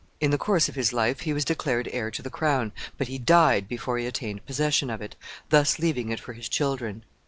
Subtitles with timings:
[0.19, 3.19] In the course of his life he was declared heir to the crown, but he
[3.19, 5.15] died before he attained possession of it,
[5.49, 7.03] thus leaving it for his children.